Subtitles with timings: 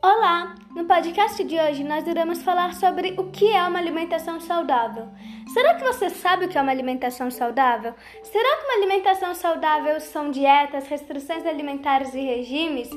[0.00, 0.54] Olá!
[0.76, 5.08] No podcast de hoje nós iremos falar sobre o que é uma alimentação saudável.
[5.52, 7.92] Será que você sabe o que é uma alimentação saudável?
[8.22, 12.88] Será que uma alimentação saudável são dietas, restrições alimentares e regimes?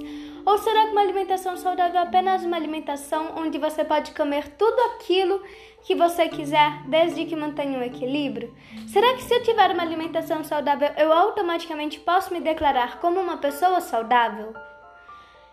[0.45, 4.79] Ou será que uma alimentação saudável é apenas uma alimentação onde você pode comer tudo
[4.93, 5.41] aquilo
[5.81, 8.55] que você quiser, desde que mantenha um equilíbrio?
[8.85, 13.37] Será que se eu tiver uma alimentação saudável, eu automaticamente posso me declarar como uma
[13.37, 14.53] pessoa saudável?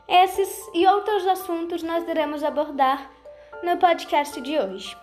[0.08, 3.10] Esses e outros assuntos nós iremos abordar
[3.62, 4.96] no podcast de hoje.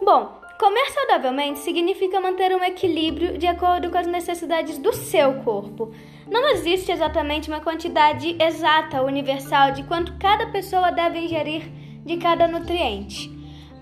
[0.00, 5.92] Bom, comer saudavelmente significa manter um equilíbrio de acordo com as necessidades do seu corpo.
[6.30, 11.62] Não existe exatamente uma quantidade exata, universal, de quanto cada pessoa deve ingerir
[12.04, 13.35] de cada nutriente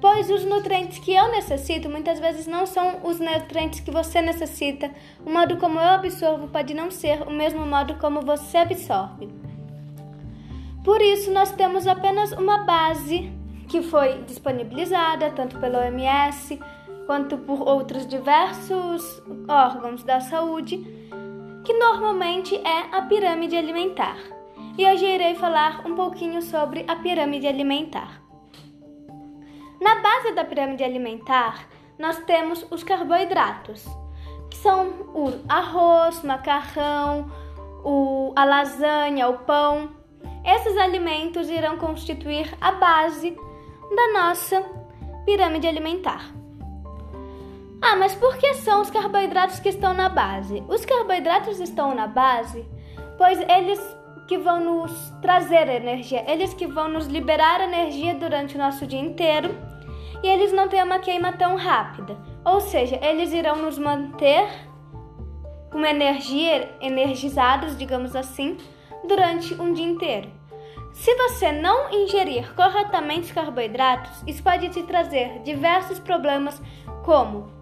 [0.04, 4.90] pois os nutrientes que eu necessito muitas vezes não são os nutrientes que você necessita.
[5.24, 9.30] O modo como eu absorvo pode não ser o mesmo modo como você absorve.
[10.84, 13.32] Por isso, nós temos apenas uma base
[13.66, 16.60] que foi disponibilizada tanto pelo OMS
[17.07, 20.84] quanto por outros diversos órgãos da saúde,
[21.64, 24.18] que normalmente é a pirâmide alimentar.
[24.76, 28.23] E hoje irei falar um pouquinho sobre a pirâmide alimentar.
[29.85, 31.68] Na base da pirâmide alimentar,
[31.99, 33.85] nós temos os carboidratos,
[34.51, 37.30] que são o arroz, macarrão,
[37.85, 39.91] o, a lasanha, o pão.
[40.43, 43.37] Esses alimentos irão constituir a base
[43.95, 44.65] da nossa
[45.26, 46.32] pirâmide alimentar.
[47.82, 50.65] Ah, mas por que são os carboidratos que estão na base?
[50.66, 52.66] Os carboidratos estão na base
[53.19, 53.79] pois eles
[54.26, 58.98] que vão nos trazer energia, eles que vão nos liberar energia durante o nosso dia
[58.98, 59.73] inteiro
[60.24, 62.16] e eles não têm uma queima tão rápida.
[62.42, 64.48] Ou seja, eles irão nos manter
[65.70, 68.56] com energia, energizados, digamos assim,
[69.06, 70.30] durante um dia inteiro.
[70.94, 76.62] Se você não ingerir corretamente os carboidratos, isso pode te trazer diversos problemas,
[77.04, 77.52] como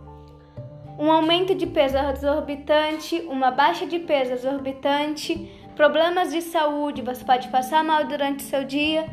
[0.96, 7.48] um aumento de peso exorbitante, uma baixa de peso exorbitante, problemas de saúde, você pode
[7.48, 9.04] passar mal durante o seu dia,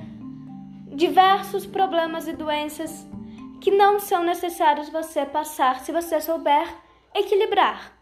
[0.94, 3.09] diversos problemas e doenças
[3.60, 6.68] que não são necessários você passar se você souber
[7.14, 7.94] equilibrar.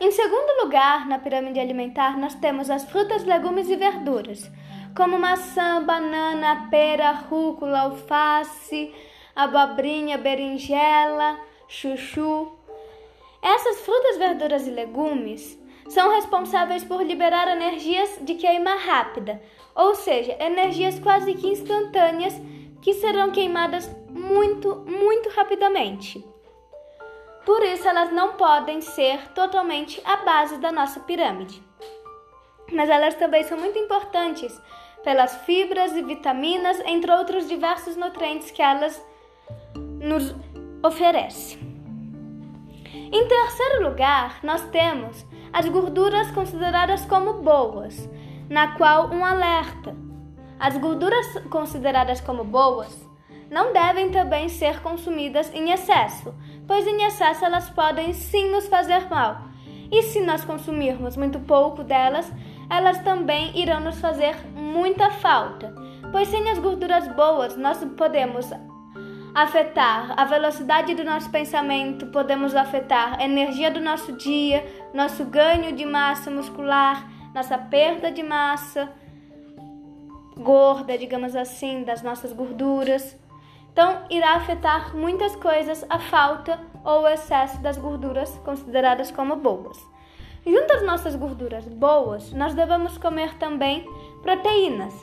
[0.00, 4.48] Em segundo lugar, na pirâmide alimentar, nós temos as frutas, legumes e verduras,
[4.96, 8.94] como maçã, banana, pera, rúcula, alface,
[9.34, 12.52] abobrinha, berinjela, chuchu.
[13.42, 15.58] Essas frutas, verduras e legumes
[15.88, 19.42] são responsáveis por liberar energias de queima rápida,
[19.74, 22.34] ou seja, energias quase que instantâneas
[22.80, 26.24] que serão queimadas muito, muito rapidamente.
[27.44, 31.62] Por isso, elas não podem ser totalmente a base da nossa pirâmide.
[32.70, 34.60] Mas elas também são muito importantes
[35.02, 39.02] pelas fibras e vitaminas, entre outros diversos nutrientes que elas
[39.74, 40.34] nos
[40.82, 41.58] oferecem.
[43.10, 48.08] Em terceiro lugar, nós temos as gorduras consideradas como boas,
[48.50, 50.07] na qual um alerta.
[50.58, 53.08] As gorduras consideradas como boas
[53.50, 56.34] não devem também ser consumidas em excesso,
[56.66, 59.42] pois em excesso elas podem sim nos fazer mal.
[59.90, 62.30] E se nós consumirmos muito pouco delas,
[62.68, 65.74] elas também irão nos fazer muita falta,
[66.12, 68.50] pois sem as gorduras boas nós podemos
[69.34, 75.72] afetar a velocidade do nosso pensamento, podemos afetar a energia do nosso dia, nosso ganho
[75.74, 78.90] de massa muscular, nossa perda de massa
[80.38, 83.16] gorda, digamos assim, das nossas gorduras.
[83.72, 89.78] Então, irá afetar muitas coisas a falta ou o excesso das gorduras consideradas como boas.
[90.46, 93.84] Junto às nossas gorduras boas, nós devemos comer também
[94.22, 94.94] proteínas.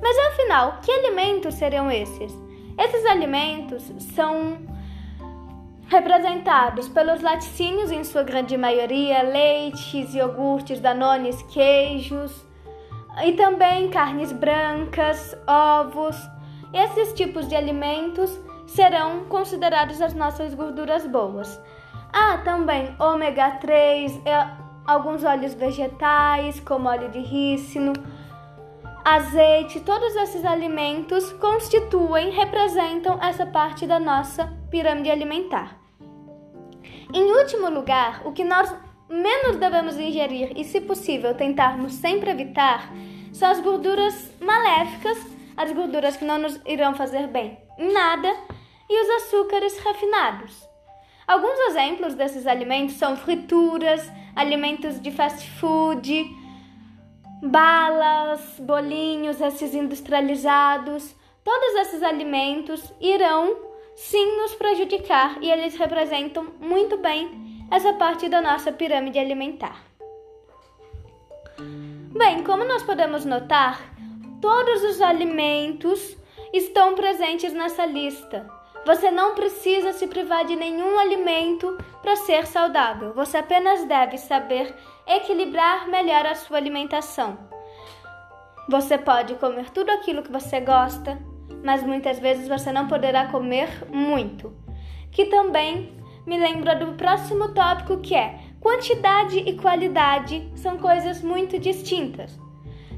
[0.00, 2.32] Mas afinal, que alimentos seriam esses?
[2.78, 3.82] Esses alimentos
[4.14, 4.58] são
[5.88, 12.47] representados pelos laticínios em sua grande maioria, leites, iogurtes, danones, queijos
[13.24, 16.16] e também carnes brancas, ovos,
[16.72, 21.60] esses tipos de alimentos serão considerados as nossas gorduras boas.
[22.12, 24.20] Há também ômega 3,
[24.86, 27.92] alguns óleos vegetais, como óleo de rícino,
[29.04, 35.78] azeite, todos esses alimentos constituem, representam essa parte da nossa pirâmide alimentar.
[37.12, 38.74] Em último lugar, o que nós
[39.08, 42.92] menos devemos ingerir e, se possível, tentarmos sempre evitar
[43.32, 48.32] são as gorduras maléficas as gorduras que não nos irão fazer bem em nada
[48.88, 50.68] e os açúcares refinados.
[51.26, 56.24] Alguns exemplos desses alimentos são frituras, alimentos de fast food,
[57.42, 63.56] balas, bolinhos, esses industrializados, todos esses alimentos irão
[63.96, 69.84] sim nos prejudicar e eles representam muito bem essa parte da nossa pirâmide alimentar.
[71.58, 73.80] Bem, como nós podemos notar,
[74.40, 76.16] todos os alimentos
[76.52, 78.48] estão presentes nessa lista.
[78.86, 83.12] Você não precisa se privar de nenhum alimento para ser saudável.
[83.12, 84.74] Você apenas deve saber
[85.06, 87.38] equilibrar melhor a sua alimentação.
[88.70, 91.18] Você pode comer tudo aquilo que você gosta,
[91.62, 94.56] mas muitas vezes você não poderá comer muito.
[95.10, 95.97] Que também
[96.28, 102.38] me lembra do próximo tópico que é quantidade e qualidade são coisas muito distintas.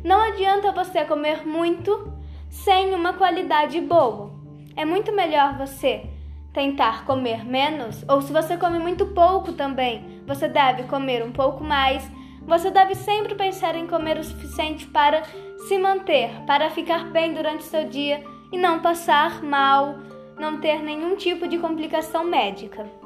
[0.03, 2.13] Não adianta você comer muito
[2.49, 4.33] sem uma qualidade boa.
[4.75, 6.07] É muito melhor você
[6.53, 11.63] tentar comer menos, ou se você come muito pouco também, você deve comer um pouco
[11.63, 12.03] mais.
[12.43, 15.23] Você deve sempre pensar em comer o suficiente para
[15.69, 19.99] se manter, para ficar bem durante seu dia e não passar mal,
[20.37, 23.00] não ter nenhum tipo de complicação médica.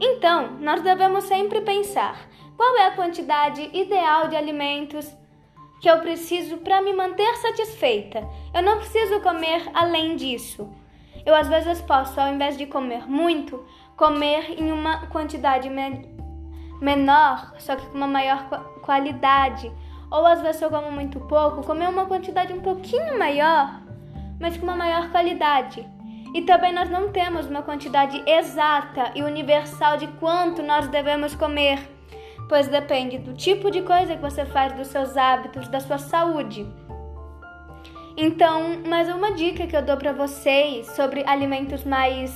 [0.00, 2.18] Então, nós devemos sempre pensar
[2.56, 5.14] qual é a quantidade ideal de alimentos
[5.80, 8.26] que eu preciso para me manter satisfeita.
[8.54, 10.68] Eu não preciso comer além disso.
[11.24, 13.62] Eu às vezes posso, ao invés de comer muito,
[13.96, 16.08] comer em uma quantidade me
[16.80, 18.48] menor, só que com uma maior
[18.82, 19.70] qualidade.
[20.10, 23.82] Ou às vezes eu como muito pouco, comer uma quantidade um pouquinho maior,
[24.40, 25.86] mas com uma maior qualidade.
[26.34, 31.78] E também nós não temos uma quantidade exata e universal de quanto nós devemos comer
[32.50, 36.66] pois depende do tipo de coisa que você faz, dos seus hábitos, da sua saúde.
[38.16, 42.34] Então, mais uma dica que eu dou para vocês sobre alimentos mais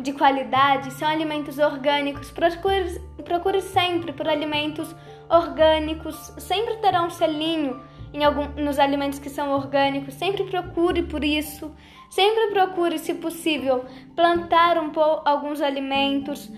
[0.00, 2.30] de qualidade são alimentos orgânicos.
[2.30, 4.96] Procure, procure sempre por alimentos
[5.28, 7.78] orgânicos, sempre terá um selinho
[8.14, 10.14] em algum, nos alimentos que são orgânicos.
[10.14, 11.70] Sempre procure por isso.
[12.14, 16.50] Sempre procure, se possível, plantar um pouco alguns alimentos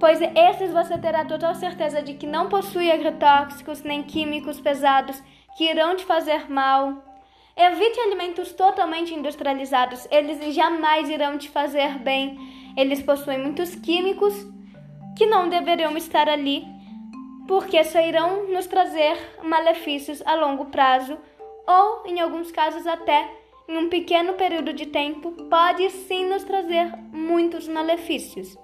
[0.00, 5.22] pois esses você terá total certeza de que não possui agrotóxicos nem químicos pesados
[5.56, 7.04] que irão te fazer mal.
[7.54, 12.38] Evite alimentos totalmente industrializados, eles jamais irão te fazer bem.
[12.76, 14.34] Eles possuem muitos químicos
[15.16, 16.64] que não deveriam estar ali,
[17.46, 21.18] porque só irão nos trazer malefícios a longo prazo
[21.66, 23.39] ou, em alguns casos, até
[23.70, 28.58] em um pequeno período de tempo, pode sim nos trazer muitos malefícios.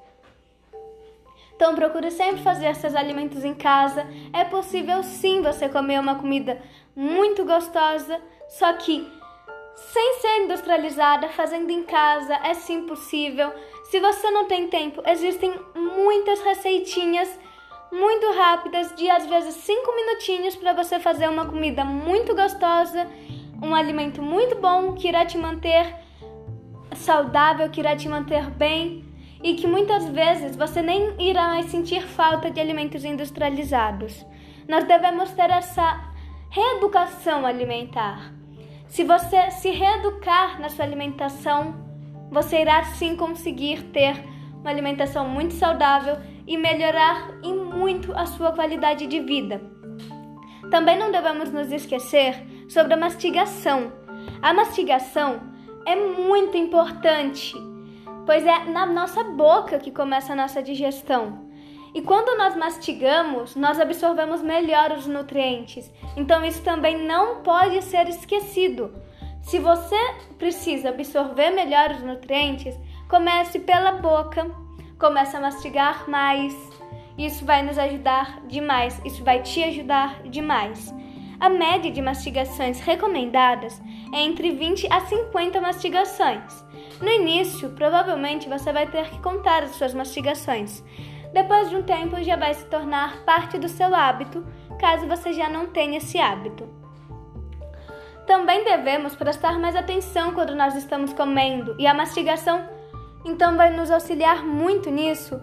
[1.55, 4.05] Então procure sempre fazer seus alimentos em casa.
[4.33, 6.61] É possível sim você comer uma comida
[6.95, 9.07] muito gostosa, só que
[9.77, 13.53] sem ser industrializada, fazendo em casa, é sim possível.
[13.85, 17.39] Se você não tem tempo, existem muitas receitinhas
[17.93, 23.07] muito rápidas de às vezes 5 minutinhos para você fazer uma comida muito gostosa,
[23.63, 25.95] um alimento muito bom que irá te manter
[26.95, 29.05] saudável, que irá te manter bem
[29.43, 34.25] e que muitas vezes você nem irá mais sentir falta de alimentos industrializados.
[34.69, 36.13] Nós devemos ter essa
[36.51, 38.33] reeducação alimentar.
[38.89, 41.75] Se você se reeducar na sua alimentação,
[42.31, 44.17] você irá sim conseguir ter
[44.61, 46.17] uma alimentação muito saudável
[46.47, 49.61] e melhorar em muito a sua qualidade de vida.
[50.71, 53.93] Também não devemos nos esquecer sobre a mastigação.
[54.43, 55.41] A mastigação
[55.85, 57.55] é muito importante
[58.27, 61.47] pois é na nossa boca que começa a nossa digestão.
[61.95, 65.91] E quando nós mastigamos, nós absorvemos melhor os nutrientes.
[66.17, 68.93] Então isso também não pode ser esquecido.
[69.41, 69.97] Se você
[70.37, 72.77] precisa absorver melhor os nutrientes,
[73.09, 74.51] comece pela boca,
[74.99, 76.55] comece a mastigar mais.
[77.17, 80.93] Isso vai nos ajudar demais, isso vai te ajudar demais.
[81.39, 83.81] A média de mastigações recomendadas
[84.13, 86.65] é entre 20 a 50 mastigações.
[87.01, 90.83] No início, provavelmente você vai ter que contar as suas mastigações.
[91.33, 94.47] Depois de um tempo, já vai se tornar parte do seu hábito,
[94.79, 96.67] caso você já não tenha esse hábito.
[98.27, 102.67] Também devemos prestar mais atenção quando nós estamos comendo, e a mastigação
[103.25, 105.41] então vai nos auxiliar muito nisso,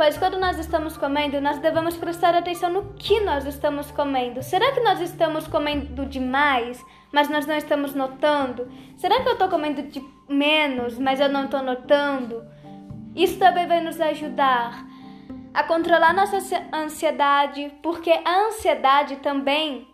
[0.00, 4.42] pois quando nós estamos comendo, nós devemos prestar atenção no que nós estamos comendo.
[4.42, 8.66] Será que nós estamos comendo demais, mas nós não estamos notando?
[8.96, 12.42] Será que eu estou comendo de menos, mas eu não estou notando?
[13.14, 14.86] Isso também vai nos ajudar
[15.52, 16.38] a controlar nossa
[16.72, 19.86] ansiedade, porque a ansiedade também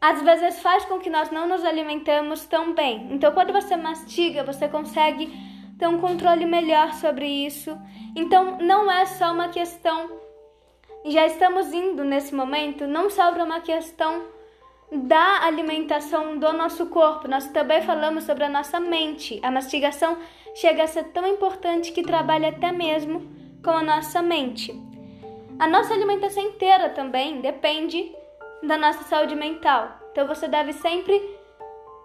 [0.00, 3.06] às vezes faz com que nós não nos alimentamos tão bem.
[3.12, 5.53] Então, quando você mastiga, você consegue
[5.84, 7.78] ter um controle melhor sobre isso.
[8.16, 10.10] Então, não é só uma questão.
[11.04, 14.22] Já estamos indo nesse momento, não só para uma questão
[14.90, 19.38] da alimentação do nosso corpo, nós também falamos sobre a nossa mente.
[19.42, 20.16] A mastigação
[20.54, 23.30] chega a ser tão importante que trabalha até mesmo
[23.62, 24.72] com a nossa mente.
[25.58, 28.10] A nossa alimentação inteira também depende
[28.62, 30.00] da nossa saúde mental.
[30.12, 31.20] Então você deve sempre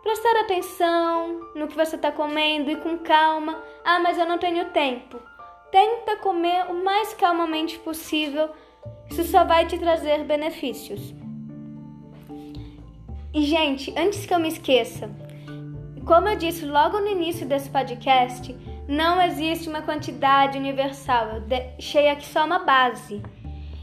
[0.04, 3.62] prestar atenção no que você está comendo e com calma.
[3.84, 5.20] Ah, mas eu não tenho tempo.
[5.72, 8.50] Tenta comer o mais calmamente possível.
[9.10, 11.14] Isso só vai te trazer benefícios.
[13.34, 15.10] E, gente, antes que eu me esqueça,
[16.06, 18.56] como eu disse logo no início desse podcast,
[18.88, 21.36] não existe uma quantidade universal.
[21.36, 23.22] Eu deixei aqui só uma base.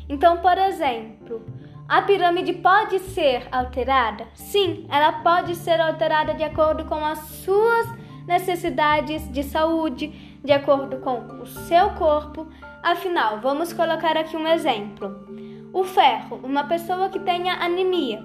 [0.08, 1.46] Então, por exemplo,
[1.88, 4.26] a pirâmide pode ser alterada?
[4.34, 7.86] Sim, ela pode ser alterada de acordo com as suas
[8.26, 10.08] necessidades de saúde,
[10.44, 12.48] de acordo com o seu corpo.
[12.82, 15.26] Afinal, vamos colocar aqui um exemplo.
[15.72, 18.24] O ferro, uma pessoa que tenha anemia.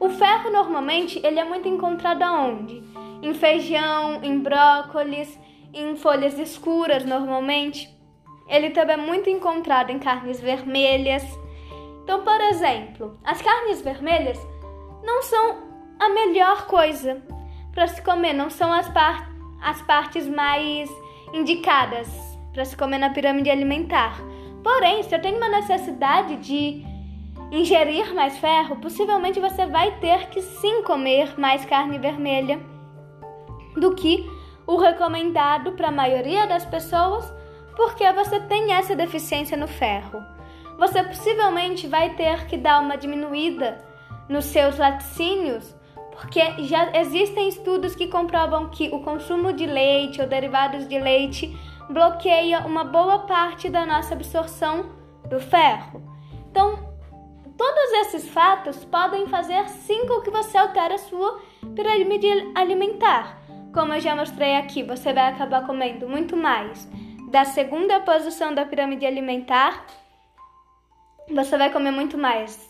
[0.00, 2.82] O ferro normalmente ele é muito encontrado aonde?
[3.22, 5.38] Em feijão, em brócolis,
[5.72, 7.88] em folhas escuras normalmente.
[8.48, 11.22] Ele também é muito encontrado em carnes vermelhas.
[12.02, 14.38] Então, por exemplo, as carnes vermelhas
[15.02, 15.58] não são
[15.98, 17.22] a melhor coisa
[17.72, 19.30] para se comer, não são as, par
[19.60, 20.90] as partes mais
[21.32, 22.08] indicadas
[22.52, 24.20] para se comer na pirâmide alimentar.
[24.62, 26.84] Porém, se eu tenho uma necessidade de
[27.50, 32.60] ingerir mais ferro, possivelmente você vai ter que sim comer mais carne vermelha
[33.76, 34.28] do que
[34.66, 37.32] o recomendado para a maioria das pessoas,
[37.76, 40.22] porque você tem essa deficiência no ferro
[40.80, 43.84] você possivelmente vai ter que dar uma diminuída
[44.30, 45.76] nos seus laticínios,
[46.10, 51.54] porque já existem estudos que comprovam que o consumo de leite ou derivados de leite
[51.90, 54.92] bloqueia uma boa parte da nossa absorção
[55.28, 56.02] do ferro.
[56.50, 56.78] Então,
[57.58, 61.42] todos esses fatos podem fazer sim com que você altere a sua
[61.76, 63.38] pirâmide alimentar.
[63.74, 66.88] Como eu já mostrei aqui, você vai acabar comendo muito mais
[67.30, 69.84] da segunda posição da pirâmide alimentar
[71.32, 72.68] você vai comer muito mais.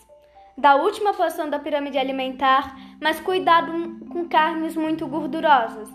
[0.57, 3.71] Da última posição da pirâmide alimentar, mas cuidado
[4.09, 5.89] com carnes muito gordurosas.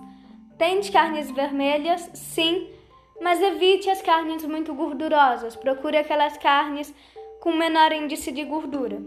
[0.58, 2.68] Tente carnes vermelhas, sim,
[3.20, 5.54] mas evite as carnes muito gordurosas.
[5.54, 6.94] Procure aquelas carnes
[7.40, 9.00] com menor índice de gordura.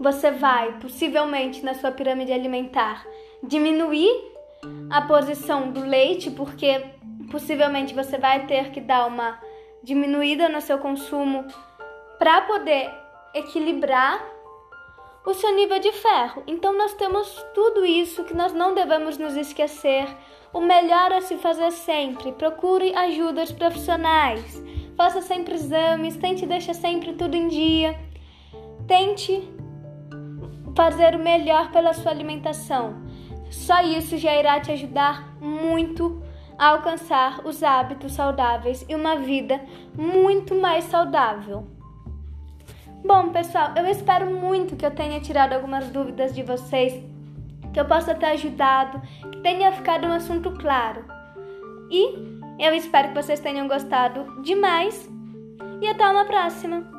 [0.00, 3.04] Você vai, possivelmente, na sua pirâmide alimentar,
[3.42, 4.10] diminuir
[4.90, 6.84] a posição do leite, porque
[7.30, 9.38] possivelmente você vai ter que dar uma
[9.82, 11.44] diminuída no seu consumo
[12.18, 12.90] para poder
[13.34, 14.20] equilibrar
[15.24, 16.42] o seu nível de ferro.
[16.46, 20.06] Então nós temos tudo isso que nós não devemos nos esquecer.
[20.52, 22.32] O melhor a se fazer sempre.
[22.32, 24.62] Procure ajudas profissionais.
[24.96, 27.98] Faça sempre exames, tente deixar sempre tudo em dia.
[28.86, 29.48] Tente
[30.74, 33.02] fazer o melhor pela sua alimentação.
[33.50, 36.22] Só isso já irá te ajudar muito
[36.58, 39.60] a alcançar os hábitos saudáveis e uma vida
[39.94, 41.77] muito mais saudável.
[43.04, 46.92] Bom, pessoal, eu espero muito que eu tenha tirado algumas dúvidas de vocês,
[47.72, 49.00] que eu possa ter ajudado,
[49.30, 51.04] que tenha ficado um assunto claro.
[51.90, 52.14] E
[52.58, 55.08] eu espero que vocês tenham gostado demais
[55.80, 56.97] e até uma próxima!